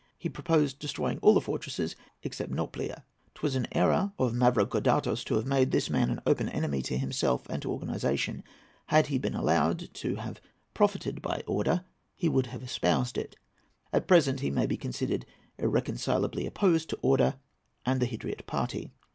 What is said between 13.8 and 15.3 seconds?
At present he may be considered